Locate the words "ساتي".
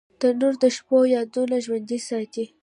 2.07-2.45